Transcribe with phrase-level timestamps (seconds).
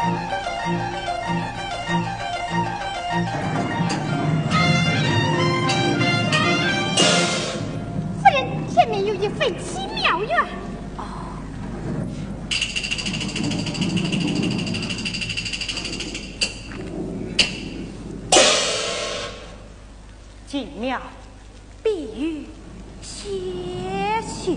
[0.00, 0.08] 加
[8.30, 9.28] 油前面有一
[9.94, 10.18] 庙
[20.46, 20.98] 进庙
[21.82, 22.46] 必须
[23.02, 24.56] 些许